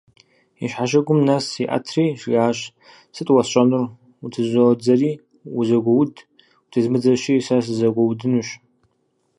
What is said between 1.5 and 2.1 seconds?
иӏэтри,